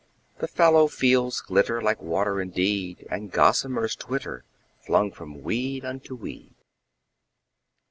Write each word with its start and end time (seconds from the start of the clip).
The 0.39 0.47
fallow 0.47 0.87
fields 0.87 1.41
glitter 1.41 1.79
like 1.79 2.01
water 2.01 2.41
indeed, 2.41 3.05
And 3.11 3.31
gossamers 3.31 3.95
twitter, 3.95 4.43
flung 4.79 5.11
from 5.11 5.43
weed 5.43 5.85
unto 5.85 6.15
weed. 6.15 6.55